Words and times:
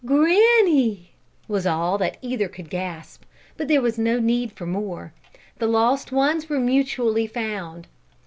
"Granny!" 0.03 1.11
was 1.47 1.67
all 1.67 1.99
that 1.99 2.17
either 2.23 2.47
could 2.47 2.71
gasp, 2.71 3.21
but 3.55 3.67
there 3.67 3.83
was 3.83 3.99
no 3.99 4.19
need 4.19 4.51
for 4.51 4.65
more 4.65 5.13
the 5.59 5.67
lost 5.67 6.11
ones 6.11 6.49
were 6.49 6.59
mutually 6.59 7.27
found! 7.27 7.85